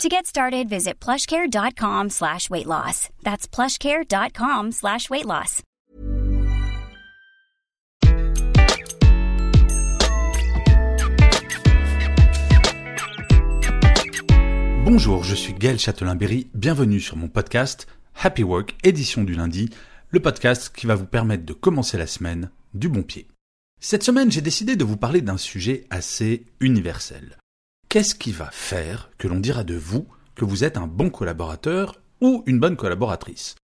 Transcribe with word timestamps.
To 0.00 0.08
get 0.08 0.26
started, 0.26 0.68
visit 0.68 0.98
plushcare.com 0.98 2.10
slash 2.10 2.50
weight 2.50 2.66
loss. 2.66 3.08
That's 3.22 3.46
plushcare.com 3.46 4.72
slash 4.72 5.08
weight 5.08 5.26
loss. 5.26 5.62
Bonjour, 14.84 15.22
je 15.22 15.34
suis 15.34 15.54
Gaël 15.54 15.78
Châtelain-Berry, 15.78 16.48
bienvenue 16.54 16.98
sur 17.00 17.16
mon 17.16 17.28
podcast 17.28 17.86
Happy 18.20 18.42
Work, 18.42 18.74
édition 18.82 19.22
du 19.22 19.34
lundi, 19.34 19.70
le 20.10 20.20
podcast 20.20 20.72
qui 20.74 20.86
va 20.86 20.96
vous 20.96 21.06
permettre 21.06 21.44
de 21.44 21.52
commencer 21.52 21.96
la 21.96 22.06
semaine 22.08 22.50
du 22.74 22.88
bon 22.88 23.02
pied. 23.02 23.28
Cette 23.80 24.02
semaine, 24.02 24.32
j'ai 24.32 24.40
décidé 24.40 24.74
de 24.74 24.84
vous 24.84 24.96
parler 24.96 25.20
d'un 25.20 25.38
sujet 25.38 25.86
assez 25.90 26.44
universel. 26.60 27.36
Qu'est-ce 27.92 28.14
qui 28.14 28.32
va 28.32 28.50
faire 28.50 29.10
que 29.18 29.28
l'on 29.28 29.38
dira 29.38 29.64
de 29.64 29.74
vous 29.74 30.06
que 30.34 30.46
vous 30.46 30.64
êtes 30.64 30.78
un 30.78 30.86
bon 30.86 31.10
collaborateur 31.10 32.00
ou 32.22 32.42
une 32.46 32.58
bonne 32.58 32.74
collaboratrice? 32.74 33.54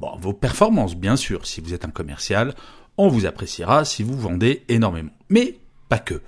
Bon, 0.00 0.16
vos 0.18 0.32
performances, 0.32 0.96
bien 0.96 1.14
sûr, 1.14 1.46
si 1.46 1.60
vous 1.60 1.72
êtes 1.72 1.84
un 1.84 1.92
commercial, 1.92 2.56
on 2.96 3.06
vous 3.06 3.26
appréciera 3.26 3.84
si 3.84 4.02
vous 4.02 4.18
vendez 4.18 4.64
énormément. 4.66 5.12
Mais 5.28 5.60
pas 5.88 6.00
que. 6.00 6.20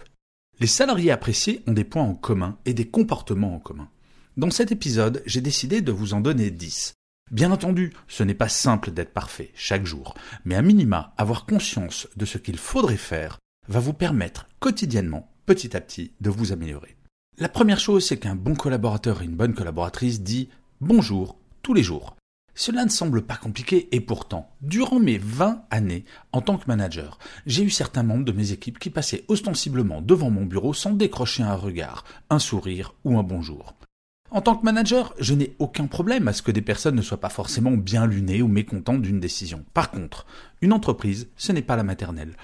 Les 0.60 0.68
salariés 0.68 1.10
appréciés 1.10 1.64
ont 1.66 1.72
des 1.72 1.82
points 1.82 2.04
en 2.04 2.14
commun 2.14 2.58
et 2.64 2.74
des 2.74 2.86
comportements 2.86 3.56
en 3.56 3.58
commun. 3.58 3.88
Dans 4.36 4.52
cet 4.52 4.70
épisode, 4.70 5.20
j'ai 5.26 5.40
décidé 5.40 5.80
de 5.80 5.90
vous 5.90 6.14
en 6.14 6.20
donner 6.20 6.52
10. 6.52 6.92
Bien 7.32 7.50
entendu, 7.50 7.92
ce 8.06 8.22
n'est 8.22 8.34
pas 8.34 8.48
simple 8.48 8.92
d'être 8.92 9.12
parfait 9.12 9.50
chaque 9.56 9.84
jour, 9.84 10.14
mais 10.44 10.54
à 10.54 10.62
minima, 10.62 11.12
avoir 11.16 11.44
conscience 11.44 12.06
de 12.14 12.24
ce 12.24 12.38
qu'il 12.38 12.56
faudrait 12.56 12.96
faire 12.96 13.40
va 13.66 13.80
vous 13.80 13.94
permettre 13.94 14.46
quotidiennement, 14.60 15.34
petit 15.44 15.76
à 15.76 15.80
petit, 15.80 16.12
de 16.20 16.30
vous 16.30 16.52
améliorer. 16.52 16.97
La 17.40 17.48
première 17.48 17.78
chose, 17.78 18.04
c'est 18.04 18.16
qu'un 18.16 18.34
bon 18.34 18.56
collaborateur 18.56 19.22
et 19.22 19.24
une 19.24 19.36
bonne 19.36 19.54
collaboratrice 19.54 20.22
dit 20.22 20.48
bonjour 20.80 21.36
tous 21.62 21.72
les 21.72 21.84
jours. 21.84 22.16
Cela 22.56 22.84
ne 22.84 22.90
semble 22.90 23.22
pas 23.22 23.36
compliqué 23.36 23.88
et 23.92 24.00
pourtant, 24.00 24.50
durant 24.60 24.98
mes 24.98 25.18
20 25.18 25.62
années 25.70 26.04
en 26.32 26.40
tant 26.40 26.58
que 26.58 26.66
manager, 26.66 27.20
j'ai 27.46 27.62
eu 27.62 27.70
certains 27.70 28.02
membres 28.02 28.24
de 28.24 28.32
mes 28.32 28.50
équipes 28.50 28.80
qui 28.80 28.90
passaient 28.90 29.24
ostensiblement 29.28 30.02
devant 30.02 30.30
mon 30.30 30.46
bureau 30.46 30.74
sans 30.74 30.90
décrocher 30.90 31.44
un 31.44 31.54
regard, 31.54 32.02
un 32.28 32.40
sourire 32.40 32.94
ou 33.04 33.20
un 33.20 33.22
bonjour. 33.22 33.76
En 34.30 34.42
tant 34.42 34.56
que 34.56 34.64
manager, 34.64 35.14
je 35.20 35.32
n'ai 35.32 35.54
aucun 35.60 35.86
problème 35.86 36.28
à 36.28 36.34
ce 36.34 36.42
que 36.42 36.50
des 36.50 36.60
personnes 36.60 36.96
ne 36.96 37.02
soient 37.02 37.20
pas 37.20 37.30
forcément 37.30 37.70
bien 37.70 38.04
lunées 38.04 38.42
ou 38.42 38.48
mécontentes 38.48 39.00
d'une 39.00 39.20
décision. 39.20 39.64
Par 39.72 39.90
contre, 39.90 40.26
une 40.60 40.72
entreprise, 40.72 41.28
ce 41.36 41.52
n'est 41.52 41.62
pas 41.62 41.76
la 41.76 41.82
maternelle. 41.82 42.34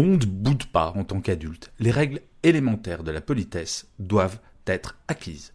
On 0.00 0.06
ne 0.06 0.16
boude 0.24 0.66
pas 0.66 0.92
en 0.94 1.02
tant 1.02 1.20
qu'adulte. 1.20 1.72
Les 1.80 1.90
règles 1.90 2.20
élémentaires 2.44 3.02
de 3.02 3.10
la 3.10 3.20
politesse 3.20 3.88
doivent 3.98 4.38
être 4.64 4.96
acquises. 5.08 5.54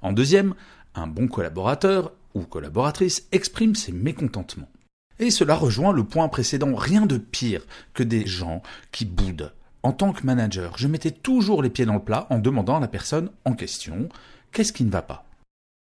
En 0.00 0.12
deuxième, 0.12 0.54
un 0.94 1.08
bon 1.08 1.26
collaborateur 1.26 2.12
ou 2.34 2.42
collaboratrice 2.42 3.26
exprime 3.32 3.74
ses 3.74 3.90
mécontentements. 3.90 4.70
Et 5.18 5.32
cela 5.32 5.56
rejoint 5.56 5.92
le 5.92 6.04
point 6.04 6.28
précédent, 6.28 6.76
rien 6.76 7.04
de 7.04 7.18
pire 7.18 7.66
que 7.92 8.04
des 8.04 8.26
gens 8.26 8.62
qui 8.92 9.06
boudent. 9.06 9.52
En 9.82 9.92
tant 9.92 10.12
que 10.12 10.24
manager, 10.24 10.78
je 10.78 10.86
mettais 10.86 11.10
toujours 11.10 11.60
les 11.60 11.68
pieds 11.68 11.84
dans 11.84 11.94
le 11.94 12.04
plat 12.04 12.28
en 12.30 12.38
demandant 12.38 12.76
à 12.76 12.80
la 12.80 12.86
personne 12.86 13.32
en 13.44 13.54
question 13.54 14.08
qu'est-ce 14.52 14.72
qui 14.72 14.84
ne 14.84 14.92
va 14.92 15.02
pas? 15.02 15.26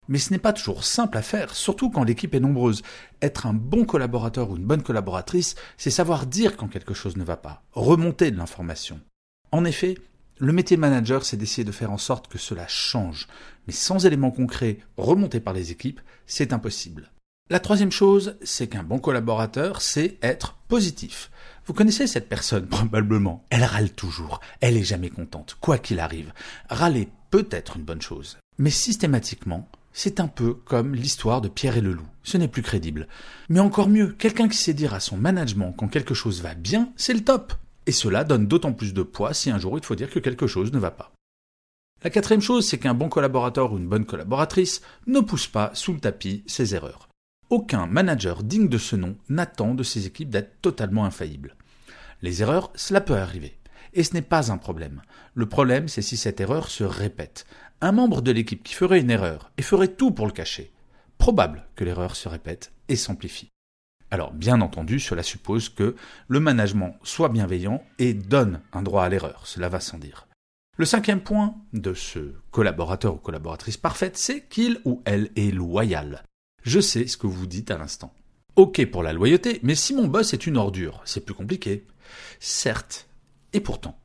Mais 0.07 0.19
ce 0.19 0.31
n'est 0.31 0.39
pas 0.39 0.53
toujours 0.53 0.83
simple 0.83 1.17
à 1.17 1.21
faire, 1.21 1.55
surtout 1.55 1.89
quand 1.89 2.03
l'équipe 2.03 2.35
est 2.35 2.39
nombreuse. 2.39 2.81
Être 3.21 3.45
un 3.45 3.53
bon 3.53 3.85
collaborateur 3.85 4.49
ou 4.49 4.57
une 4.57 4.65
bonne 4.65 4.83
collaboratrice, 4.83 5.55
c'est 5.77 5.89
savoir 5.89 6.25
dire 6.25 6.57
quand 6.57 6.67
quelque 6.67 6.93
chose 6.93 7.17
ne 7.17 7.23
va 7.23 7.37
pas, 7.37 7.63
remonter 7.71 8.31
de 8.31 8.37
l'information. 8.37 8.99
En 9.51 9.65
effet, 9.65 9.97
le 10.39 10.51
métier 10.51 10.77
manager, 10.77 11.23
c'est 11.23 11.37
d'essayer 11.37 11.63
de 11.63 11.71
faire 11.71 11.91
en 11.91 11.97
sorte 11.97 12.27
que 12.27 12.37
cela 12.37 12.67
change. 12.67 13.27
Mais 13.67 13.73
sans 13.73 14.05
éléments 14.05 14.31
concrets 14.31 14.79
remontés 14.97 15.39
par 15.39 15.53
les 15.53 15.71
équipes, 15.71 16.01
c'est 16.25 16.53
impossible. 16.53 17.11
La 17.49 17.59
troisième 17.59 17.91
chose, 17.91 18.37
c'est 18.41 18.67
qu'un 18.67 18.83
bon 18.83 18.99
collaborateur, 18.99 19.81
c'est 19.81 20.17
être 20.21 20.55
positif. 20.67 21.29
Vous 21.65 21.73
connaissez 21.73 22.07
cette 22.07 22.29
personne 22.29 22.67
probablement. 22.69 23.45
Elle 23.49 23.63
râle 23.63 23.91
toujours. 23.91 24.39
Elle 24.59 24.75
est 24.75 24.83
jamais 24.83 25.09
contente, 25.09 25.57
quoi 25.61 25.77
qu'il 25.77 25.99
arrive. 25.99 26.33
Râler 26.69 27.09
peut 27.29 27.47
être 27.51 27.77
une 27.77 27.83
bonne 27.83 28.01
chose. 28.01 28.37
Mais 28.57 28.69
systématiquement, 28.69 29.69
c'est 29.93 30.19
un 30.19 30.27
peu 30.27 30.55
comme 30.55 30.95
l'histoire 30.95 31.39
de 31.39 31.47
Pierre 31.47 31.77
et 31.77 31.81
le 31.81 31.93
loup. 31.93 32.07
Ce 32.23 32.37
n'est 32.37 32.47
plus 32.47 32.63
crédible. 32.63 33.07
Mais 33.49 33.59
encore 33.59 33.89
mieux, 33.89 34.07
quelqu'un 34.17 34.49
qui 34.49 34.57
sait 34.57 34.73
dire 34.73 34.93
à 34.93 34.99
son 34.99 35.17
management 35.17 35.73
quand 35.77 35.87
quelque 35.87 36.13
chose 36.13 36.41
va 36.41 36.55
bien, 36.55 36.91
c'est 36.95 37.13
le 37.13 37.23
top. 37.23 37.53
Et 37.85 37.91
cela 37.91 38.23
donne 38.23 38.47
d'autant 38.47 38.73
plus 38.73 38.93
de 38.93 39.03
poids 39.03 39.33
si 39.33 39.51
un 39.51 39.59
jour 39.59 39.77
il 39.77 39.85
faut 39.85 39.95
dire 39.95 40.09
que 40.09 40.19
quelque 40.19 40.47
chose 40.47 40.73
ne 40.73 40.79
va 40.79 40.91
pas. 40.91 41.11
La 42.03 42.09
quatrième 42.09 42.41
chose, 42.41 42.67
c'est 42.67 42.79
qu'un 42.79 42.93
bon 42.93 43.07
collaborateur 43.07 43.71
ou 43.71 43.77
une 43.77 43.87
bonne 43.87 44.05
collaboratrice 44.05 44.81
ne 45.07 45.21
pousse 45.21 45.47
pas 45.47 45.71
sous 45.73 45.93
le 45.93 45.99
tapis 45.99 46.43
ses 46.47 46.75
erreurs. 46.75 47.07
Aucun 47.49 47.87
manager 47.87 48.43
digne 48.43 48.67
de 48.67 48.77
ce 48.77 48.95
nom 48.95 49.15
n'attend 49.29 49.73
de 49.73 49.83
ses 49.83 50.07
équipes 50.07 50.29
d'être 50.29 50.59
totalement 50.61 51.05
infaillibles. 51.05 51.55
Les 52.21 52.41
erreurs, 52.41 52.71
cela 52.75 52.99
peut 52.99 53.15
arriver. 53.15 53.57
Et 53.93 54.03
ce 54.03 54.13
n'est 54.13 54.21
pas 54.21 54.51
un 54.51 54.57
problème. 54.57 55.01
Le 55.35 55.47
problème, 55.47 55.87
c'est 55.87 56.01
si 56.01 56.17
cette 56.17 56.39
erreur 56.39 56.69
se 56.69 56.83
répète. 56.83 57.45
Un 57.81 57.91
membre 57.91 58.21
de 58.21 58.31
l'équipe 58.31 58.63
qui 58.63 58.73
ferait 58.73 59.01
une 59.01 59.11
erreur 59.11 59.51
et 59.57 59.61
ferait 59.61 59.89
tout 59.89 60.11
pour 60.11 60.25
le 60.25 60.31
cacher. 60.31 60.71
Probable 61.17 61.65
que 61.75 61.83
l'erreur 61.83 62.15
se 62.15 62.27
répète 62.27 62.71
et 62.89 62.95
s'amplifie. 62.95 63.49
Alors, 64.09 64.31
bien 64.31 64.61
entendu, 64.61 64.99
cela 64.99 65.23
suppose 65.23 65.69
que 65.69 65.95
le 66.27 66.39
management 66.39 66.97
soit 67.03 67.29
bienveillant 67.29 67.83
et 67.97 68.13
donne 68.13 68.61
un 68.71 68.83
droit 68.83 69.03
à 69.03 69.09
l'erreur, 69.09 69.47
cela 69.47 69.69
va 69.69 69.79
sans 69.79 69.97
dire. 69.97 70.27
Le 70.77 70.85
cinquième 70.85 71.21
point 71.21 71.55
de 71.73 71.93
ce 71.93 72.33
collaborateur 72.51 73.15
ou 73.15 73.17
collaboratrice 73.17 73.77
parfaite, 73.77 74.17
c'est 74.17 74.47
qu'il 74.47 74.81
ou 74.85 75.01
elle 75.05 75.29
est 75.35 75.51
loyal. 75.51 76.23
Je 76.63 76.79
sais 76.79 77.07
ce 77.07 77.17
que 77.17 77.27
vous 77.27 77.47
dites 77.47 77.71
à 77.71 77.77
l'instant. 77.77 78.13
Ok 78.55 78.85
pour 78.87 79.03
la 79.03 79.13
loyauté, 79.13 79.59
mais 79.63 79.75
si 79.75 79.95
mon 79.95 80.07
boss 80.07 80.33
est 80.33 80.45
une 80.45 80.57
ordure, 80.57 81.01
c'est 81.05 81.25
plus 81.25 81.33
compliqué. 81.33 81.85
Certes, 82.39 83.07
et 83.53 83.59
pourtant, 83.59 83.97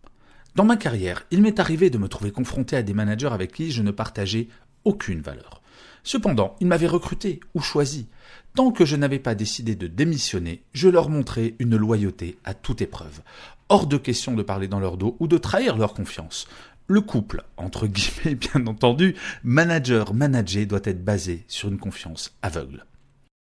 dans 0.55 0.65
ma 0.65 0.77
carrière, 0.77 1.25
il 1.31 1.41
m'est 1.41 1.61
arrivé 1.61 1.91
de 1.91 1.99
me 1.99 2.09
trouver 2.09 2.33
confronté 2.33 2.77
à 2.77 2.83
des 2.83 2.95
managers 2.95 3.31
avec 3.33 3.53
qui 3.53 3.71
je 3.71 3.83
ne 3.83 3.91
partageais 3.91 4.49
aucune 4.85 5.21
valeur. 5.21 5.63
Cependant, 6.03 6.57
ils 6.61 6.67
m'avaient 6.67 6.87
recruté 6.87 7.41
ou 7.55 7.61
choisi. 7.61 8.09
Tant 8.55 8.73
que 8.73 8.85
je 8.85 8.97
n'avais 8.97 9.19
pas 9.19 9.35
décidé 9.35 9.77
de 9.77 9.87
démissionner, 9.87 10.63
je 10.73 10.89
leur 10.89 11.11
montrais 11.11 11.55
une 11.59 11.77
loyauté 11.77 12.39
à 12.45 12.55
toute 12.55 12.83
épreuve. 12.83 13.21
Hors 13.69 13.87
de 13.87 13.99
question 13.99 14.35
de 14.35 14.43
parler 14.43 14.69
dans 14.69 14.81
leur 14.81 14.97
dos 14.97 15.17
ou 15.21 15.29
de 15.29 15.39
trahir 15.39 15.77
leur 15.77 15.95
confiance. 15.95 16.49
Le 16.87 17.03
couple, 17.03 17.45
entre 17.57 17.87
guillemets 17.87 18.35
bien 18.53 18.67
entendu, 18.67 19.15
manager-manager 19.45 20.67
doit 20.67 20.81
être 20.85 21.05
basé 21.05 21.45
sur 21.47 21.69
une 21.69 21.79
confiance 21.79 22.35
aveugle. 22.43 22.85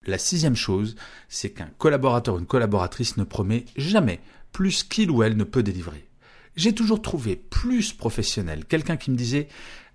La 0.05 0.17
sixième 0.17 0.55
chose, 0.55 0.95
c'est 1.27 1.51
qu'un 1.51 1.69
collaborateur 1.77 2.35
ou 2.35 2.39
une 2.39 2.45
collaboratrice 2.45 3.17
ne 3.17 3.23
promet 3.23 3.65
jamais 3.75 4.21
plus 4.51 4.83
qu'il 4.83 5.11
ou 5.11 5.23
elle 5.23 5.35
ne 5.35 5.43
peut 5.43 5.63
délivrer. 5.63 6.07
J'ai 6.55 6.73
toujours 6.73 7.01
trouvé 7.01 7.35
plus 7.35 7.93
professionnel 7.93 8.65
quelqu'un 8.65 8.97
qui 8.97 9.11
me 9.11 9.17
disait 9.17 9.47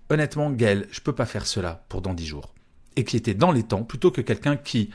honnêtement, 0.09 0.51
Gaël, 0.51 0.87
je 0.91 1.01
peux 1.01 1.13
pas 1.13 1.25
faire 1.25 1.47
cela 1.47 1.85
pour 1.89 2.01
dans 2.01 2.13
dix 2.13 2.27
jours. 2.27 2.53
Et 2.95 3.03
qui 3.03 3.17
était 3.17 3.33
dans 3.33 3.51
les 3.51 3.63
temps 3.63 3.83
plutôt 3.83 4.11
que 4.11 4.21
quelqu'un 4.21 4.55
qui, 4.55 4.91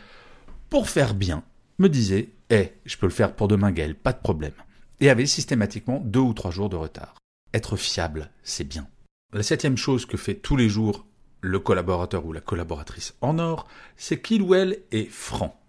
pour 0.71 0.89
faire 0.89 1.15
bien, 1.15 1.43
me 1.79 1.89
disait, 1.89 2.31
eh, 2.51 2.73
je 2.85 2.97
peux 2.97 3.07
le 3.07 3.13
faire 3.13 3.35
pour 3.35 3.49
demain, 3.49 3.73
Gaël, 3.73 3.95
pas 3.95 4.13
de 4.13 4.21
problème. 4.21 4.53
Et 5.01 5.11
avait 5.11 5.27
systématiquement 5.27 6.01
deux 6.05 6.21
ou 6.21 6.33
trois 6.33 6.51
jours 6.51 6.69
de 6.69 6.77
retard. 6.77 7.17
Être 7.53 7.77
fiable, 7.77 8.31
c'est 8.43 8.65
bien. 8.65 8.87
La 9.33 9.43
septième 9.43 9.77
chose 9.77 10.07
que 10.07 10.17
fait 10.17 10.35
tous 10.35 10.57
les 10.57 10.69
jours 10.69 11.07
le 11.41 11.59
collaborateur 11.59 12.27
ou 12.27 12.33
la 12.33 12.41
collaboratrice 12.41 13.15
en 13.21 13.39
or, 13.39 13.67
c'est 13.97 14.21
qu'il 14.21 14.43
ou 14.43 14.55
elle 14.55 14.79
est 14.93 15.11
franc. 15.11 15.61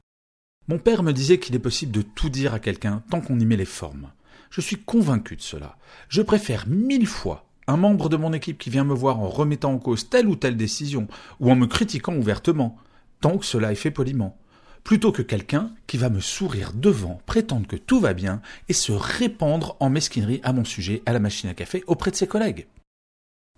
Mon 0.68 0.78
père 0.78 1.04
me 1.04 1.14
disait 1.14 1.40
qu'il 1.40 1.56
est 1.56 1.60
possible 1.60 1.92
de 1.92 2.02
tout 2.02 2.30
dire 2.30 2.54
à 2.54 2.60
quelqu'un 2.60 3.04
tant 3.10 3.22
qu'on 3.22 3.40
y 3.40 3.46
met 3.46 3.58
les 3.58 3.66
formes. 3.66 4.12
Je 4.50 4.62
suis 4.62 4.78
convaincu 4.78 5.36
de 5.36 5.42
cela. 5.42 5.78
Je 6.10 6.22
préfère 6.22 6.68
mille 6.68 7.08
fois 7.08 7.46
un 7.68 7.78
membre 7.78 8.10
de 8.10 8.18
mon 8.18 8.34
équipe 8.34 8.58
qui 8.58 8.72
vient 8.72 8.84
me 8.84 8.96
voir 8.96 9.20
en 9.20 9.30
remettant 9.30 9.74
en 9.74 9.78
cause 9.78 10.10
telle 10.10 10.28
ou 10.28 10.36
telle 10.36 10.58
décision, 10.58 11.08
ou 11.40 11.52
en 11.52 11.56
me 11.56 11.68
critiquant 11.68 12.16
ouvertement, 12.16 12.78
tant 13.22 13.38
que 13.38 13.46
cela 13.46 13.72
est 13.72 13.76
fait 13.76 13.92
poliment, 13.92 14.38
plutôt 14.84 15.12
que 15.12 15.22
quelqu'un 15.22 15.72
qui 15.86 15.98
va 15.98 16.10
me 16.10 16.20
sourire 16.20 16.74
devant, 16.74 17.22
prétendre 17.28 17.68
que 17.68 17.76
tout 17.76 18.00
va 18.00 18.14
bien, 18.14 18.42
et 18.70 18.74
se 18.74 18.92
répandre 18.92 19.78
en 19.80 19.92
mesquinerie 19.92 20.42
à 20.44 20.52
mon 20.52 20.66
sujet 20.66 21.04
à 21.06 21.14
la 21.14 21.20
machine 21.20 21.50
à 21.50 21.54
café 21.54 21.84
auprès 21.86 22.10
de 22.10 22.16
ses 22.16 22.28
collègues. 22.28 22.66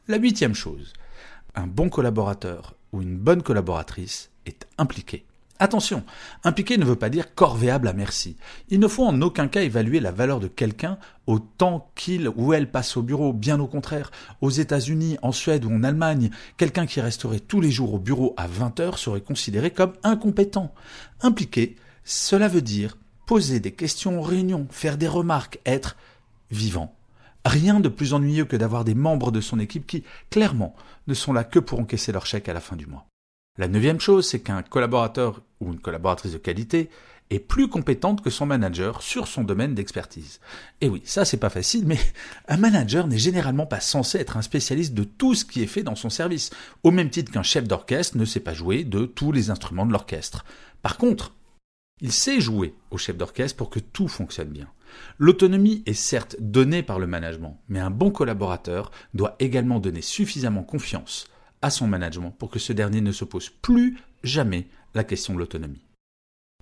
La 0.10 0.18
huitième 0.18 0.56
chose, 0.56 0.92
un 1.56 1.68
bon 1.68 1.90
collaborateur 1.90 2.76
ou 2.94 3.02
une 3.02 3.18
bonne 3.18 3.44
collaboratrice 3.44 4.32
est 4.46 4.68
impliqué. 4.78 5.26
Attention, 5.62 6.04
impliqué 6.44 6.76
ne 6.80 6.86
veut 6.86 6.96
pas 6.96 7.12
dire 7.12 7.36
corvéable 7.36 7.88
à 7.88 7.94
merci. 7.94 8.36
Il 8.70 8.80
ne 8.80 8.88
faut 8.88 9.06
en 9.06 9.22
aucun 9.22 9.48
cas 9.48 9.62
évaluer 9.62 10.00
la 10.00 10.12
valeur 10.12 10.40
de 10.40 10.48
quelqu'un 10.48 10.98
au 11.28 11.38
temps 11.38 11.92
qu'il 11.94 12.30
ou 12.30 12.54
elle 12.54 12.72
passe 12.72 12.98
au 12.98 13.04
bureau, 13.04 13.32
bien 13.32 13.60
au 13.60 13.68
contraire. 13.68 14.10
Aux 14.42 14.50
États-Unis, 14.50 15.20
en 15.22 15.32
Suède 15.32 15.64
ou 15.64 15.72
en 15.72 15.84
Allemagne, 15.84 16.32
quelqu'un 16.58 16.88
qui 16.88 17.00
resterait 17.00 17.40
tous 17.40 17.62
les 17.62 17.70
jours 17.70 17.94
au 17.94 18.00
bureau 18.00 18.34
à 18.38 18.48
20 18.48 18.80
heures 18.80 18.98
serait 18.98 19.22
considéré 19.22 19.70
comme 19.70 19.94
incompétent. 20.02 20.74
Impliqué, 21.22 21.76
cela 22.04 22.48
veut 22.48 22.64
dire 22.64 22.98
poser 23.28 23.60
des 23.60 23.72
questions 23.72 24.20
en 24.20 24.24
réunion, 24.24 24.66
faire 24.72 24.98
des 24.98 25.08
remarques, 25.08 25.60
être 25.68 25.96
vivant. 26.50 26.96
Rien 27.46 27.80
de 27.80 27.90
plus 27.90 28.14
ennuyeux 28.14 28.46
que 28.46 28.56
d'avoir 28.56 28.84
des 28.84 28.96
membres 28.96 29.32
de 29.32 29.42
son 29.42 29.60
équipe 29.60 29.88
qui, 29.88 30.04
clairement, 30.30 30.76
ne 31.08 31.14
sont 31.14 31.34
là 31.34 31.44
que 31.44 31.60
pour 31.60 31.80
encaisser 31.80 32.12
leur 32.12 32.26
chèque 32.26 32.50
à 32.50 32.54
la 32.54 32.62
fin 32.62 32.76
du 32.76 32.86
mois. 32.86 33.08
La 33.58 33.68
neuvième 33.68 34.00
chose, 34.00 34.28
c'est 34.28 34.40
qu'un 34.40 34.62
collaborateur 34.62 35.42
ou 35.60 35.74
une 35.74 35.80
collaboratrice 35.80 36.34
de 36.34 36.38
qualité 36.38 36.90
est 37.32 37.40
plus 37.40 37.70
compétente 37.70 38.22
que 38.22 38.30
son 38.30 38.46
manager 38.46 39.02
sur 39.02 39.28
son 39.28 39.44
domaine 39.44 39.74
d'expertise. 39.74 40.40
Et 40.82 40.90
oui, 40.90 41.02
ça 41.06 41.26
c'est 41.26 41.38
pas 41.38 41.50
facile, 41.50 41.86
mais 41.86 42.00
un 42.48 42.58
manager 42.58 43.08
n'est 43.08 43.18
généralement 43.18 43.66
pas 43.66 43.80
censé 43.80 44.18
être 44.20 44.38
un 44.38 44.42
spécialiste 44.42 44.94
de 44.94 45.04
tout 45.04 45.34
ce 45.34 45.46
qui 45.46 45.64
est 45.64 45.68
fait 45.68 45.84
dans 45.84 45.96
son 45.96 46.10
service, 46.10 46.52
au 46.84 46.92
même 46.92 47.10
titre 47.10 47.32
qu'un 47.32 47.44
chef 47.44 47.68
d'orchestre 47.68 48.18
ne 48.18 48.26
sait 48.26 48.42
pas 48.42 48.54
jouer 48.54 48.84
de 48.84 49.06
tous 49.06 49.32
les 49.32 49.50
instruments 49.50 49.86
de 49.86 49.94
l'orchestre. 49.94 50.46
Par 50.82 50.98
contre, 50.98 51.34
il 52.02 52.12
sait 52.12 52.42
jouer 52.42 52.76
au 52.90 52.98
chef 52.98 53.16
d'orchestre 53.16 53.58
pour 53.58 53.70
que 53.70 53.80
tout 53.80 54.08
fonctionne 54.08 54.50
bien. 54.50 54.68
L'autonomie 55.18 55.84
est 55.86 55.94
certes 55.94 56.36
donnée 56.40 56.84
par 56.84 57.00
le 57.00 57.08
management, 57.08 57.60
mais 57.70 57.80
un 57.80 57.92
bon 57.92 58.12
collaborateur 58.12 58.92
doit 59.14 59.36
également 59.40 59.80
donner 59.80 60.02
suffisamment 60.02 60.64
confiance 60.64 61.28
à 61.62 61.70
son 61.70 61.88
management 61.88 62.32
pour 62.32 62.50
que 62.50 62.60
ce 62.60 62.74
dernier 62.74 63.02
ne 63.02 63.12
se 63.12 63.26
pose 63.26 63.50
plus 63.50 63.98
jamais 64.24 64.68
la 64.94 65.04
question 65.04 65.34
de 65.34 65.40
l'autonomie. 65.40 65.86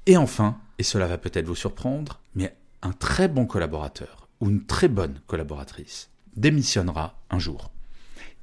Et 0.05 0.17
enfin, 0.17 0.57
et 0.77 0.83
cela 0.83 1.07
va 1.07 1.17
peut-être 1.17 1.47
vous 1.47 1.55
surprendre, 1.55 2.19
mais 2.35 2.55
un 2.81 2.91
très 2.91 3.27
bon 3.27 3.45
collaborateur 3.45 4.27
ou 4.39 4.49
une 4.49 4.65
très 4.65 4.87
bonne 4.87 5.19
collaboratrice 5.27 6.09
démissionnera 6.35 7.19
un 7.29 7.39
jour. 7.39 7.71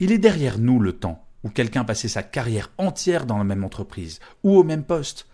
Il 0.01 0.13
est 0.13 0.19
derrière 0.19 0.59
nous 0.59 0.79
le 0.79 0.93
temps 0.93 1.25
où 1.45 1.49
quelqu'un 1.49 1.85
passait 1.85 2.09
sa 2.09 2.23
carrière 2.23 2.71
entière 2.77 3.25
dans 3.25 3.39
la 3.39 3.45
même 3.45 3.65
entreprise 3.65 4.21
ou 4.43 4.57
au 4.57 4.65
même 4.65 4.85
poste. 4.85 5.27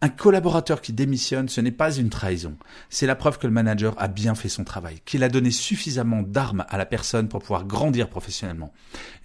Un 0.00 0.08
collaborateur 0.10 0.80
qui 0.80 0.92
démissionne, 0.92 1.48
ce 1.48 1.60
n'est 1.60 1.72
pas 1.72 1.96
une 1.96 2.08
trahison. 2.08 2.56
C'est 2.88 3.06
la 3.06 3.16
preuve 3.16 3.38
que 3.38 3.48
le 3.48 3.52
manager 3.52 3.94
a 3.98 4.06
bien 4.06 4.36
fait 4.36 4.48
son 4.48 4.62
travail, 4.62 5.00
qu'il 5.04 5.24
a 5.24 5.28
donné 5.28 5.50
suffisamment 5.50 6.22
d'armes 6.22 6.64
à 6.68 6.78
la 6.78 6.86
personne 6.86 7.28
pour 7.28 7.40
pouvoir 7.40 7.64
grandir 7.64 8.08
professionnellement. 8.08 8.72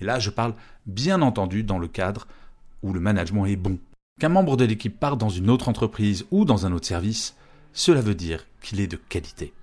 Et 0.01 0.05
là, 0.05 0.17
je 0.17 0.31
parle 0.31 0.55
bien 0.87 1.21
entendu 1.21 1.63
dans 1.63 1.77
le 1.77 1.87
cadre 1.87 2.27
où 2.81 2.91
le 2.91 2.99
management 2.99 3.45
est 3.45 3.55
bon. 3.55 3.77
Qu'un 4.19 4.29
membre 4.29 4.57
de 4.57 4.65
l'équipe 4.65 4.99
parte 4.99 5.19
dans 5.19 5.29
une 5.29 5.51
autre 5.51 5.69
entreprise 5.69 6.25
ou 6.31 6.43
dans 6.43 6.65
un 6.65 6.71
autre 6.71 6.87
service, 6.87 7.35
cela 7.71 8.01
veut 8.01 8.15
dire 8.15 8.47
qu'il 8.61 8.79
est 8.79 8.87
de 8.87 8.97
qualité. 8.97 9.53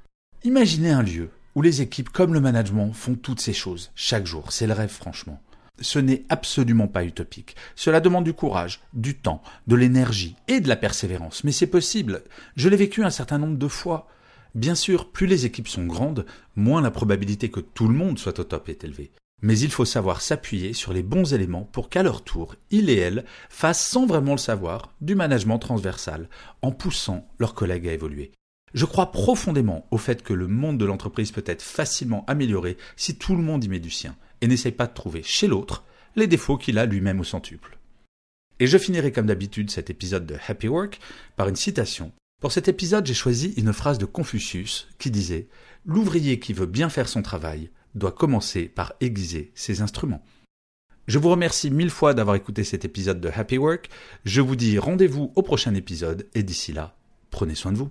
Imaginez 0.44 0.90
un 0.90 1.02
lieu 1.02 1.30
où 1.56 1.62
les 1.62 1.82
équipes 1.82 2.10
comme 2.10 2.34
le 2.34 2.40
management 2.40 2.92
font 2.92 3.16
toutes 3.16 3.40
ces 3.40 3.52
choses 3.52 3.90
chaque 3.96 4.26
jour. 4.26 4.52
C'est 4.52 4.68
le 4.68 4.74
rêve 4.74 4.90
franchement 4.90 5.40
ce 5.80 5.98
n'est 5.98 6.24
absolument 6.28 6.88
pas 6.88 7.04
utopique. 7.04 7.56
Cela 7.74 8.00
demande 8.00 8.24
du 8.24 8.34
courage, 8.34 8.80
du 8.92 9.16
temps, 9.16 9.42
de 9.66 9.76
l'énergie 9.76 10.36
et 10.48 10.60
de 10.60 10.68
la 10.68 10.76
persévérance. 10.76 11.44
Mais 11.44 11.52
c'est 11.52 11.66
possible. 11.66 12.22
Je 12.56 12.68
l'ai 12.68 12.76
vécu 12.76 13.04
un 13.04 13.10
certain 13.10 13.38
nombre 13.38 13.58
de 13.58 13.68
fois. 13.68 14.08
Bien 14.54 14.74
sûr, 14.74 15.10
plus 15.10 15.26
les 15.26 15.46
équipes 15.46 15.68
sont 15.68 15.86
grandes, 15.86 16.26
moins 16.56 16.82
la 16.82 16.90
probabilité 16.90 17.50
que 17.50 17.60
tout 17.60 17.88
le 17.88 17.94
monde 17.94 18.18
soit 18.18 18.38
au 18.38 18.44
top 18.44 18.68
est 18.68 18.84
élevée. 18.84 19.12
Mais 19.42 19.58
il 19.58 19.70
faut 19.70 19.86
savoir 19.86 20.20
s'appuyer 20.20 20.74
sur 20.74 20.92
les 20.92 21.02
bons 21.02 21.32
éléments 21.32 21.68
pour 21.72 21.88
qu'à 21.88 22.02
leur 22.02 22.22
tour, 22.22 22.56
ils 22.70 22.90
et 22.90 22.96
elles 22.96 23.24
fassent 23.48 23.86
sans 23.86 24.06
vraiment 24.06 24.32
le 24.32 24.38
savoir 24.38 24.92
du 25.00 25.14
management 25.14 25.58
transversal, 25.58 26.28
en 26.60 26.72
poussant 26.72 27.26
leurs 27.38 27.54
collègues 27.54 27.88
à 27.88 27.92
évoluer. 27.92 28.32
Je 28.74 28.84
crois 28.84 29.10
profondément 29.10 29.86
au 29.90 29.98
fait 29.98 30.22
que 30.22 30.34
le 30.34 30.46
monde 30.46 30.78
de 30.78 30.84
l'entreprise 30.84 31.32
peut 31.32 31.44
être 31.46 31.62
facilement 31.62 32.24
amélioré 32.28 32.76
si 32.96 33.16
tout 33.16 33.34
le 33.34 33.42
monde 33.42 33.64
y 33.64 33.68
met 33.68 33.80
du 33.80 33.90
sien 33.90 34.14
et 34.40 34.46
n'essaye 34.46 34.72
pas 34.72 34.87
de 34.87 34.94
trouver 34.94 35.22
chez 35.22 35.46
l'autre 35.46 35.84
les 36.16 36.26
défauts 36.26 36.56
qu'il 36.56 36.78
a 36.78 36.87
lui-même 36.87 37.20
au 37.20 37.25
centuple. 37.25 37.78
Et 38.58 38.66
je 38.66 38.78
finirai 38.78 39.12
comme 39.12 39.26
d'habitude 39.26 39.70
cet 39.70 39.90
épisode 39.90 40.26
de 40.26 40.37
Happy 40.46 40.69
Work 40.69 41.00
par 41.37 41.48
une 41.48 41.56
citation. 41.56 42.12
Pour 42.40 42.52
cet 42.52 42.69
épisode, 42.69 43.06
j'ai 43.06 43.14
choisi 43.14 43.54
une 43.56 43.72
phrase 43.72 43.98
de 43.98 44.06
Confucius 44.06 44.88
qui 44.98 45.10
disait 45.10 45.48
L'ouvrier 45.87 46.38
qui 46.38 46.52
veut 46.52 46.66
bien 46.66 46.90
faire 46.90 47.08
son 47.08 47.22
travail 47.22 47.70
doit 47.94 48.12
commencer 48.12 48.64
par 48.64 48.94
aiguiser 49.00 49.50
ses 49.54 49.81
instruments. 49.81 50.25
Je 51.06 51.19
vous 51.19 51.31
remercie 51.31 51.70
mille 51.70 51.90
fois 51.90 52.14
d'avoir 52.14 52.37
écouté 52.37 52.62
cet 52.62 52.84
épisode 52.84 53.20
de 53.20 53.31
Happy 53.34 53.58
Work. 53.58 53.88
Je 54.25 54.40
vous 54.40 54.56
dis 54.56 54.78
rendez-vous 54.78 55.32
au 55.34 55.42
prochain 55.42 55.75
épisode 55.75 56.28
et 56.34 56.42
d'ici 56.42 56.72
là, 56.72 56.94
prenez 57.31 57.54
soin 57.54 57.72
de 57.72 57.78
vous. 57.78 57.90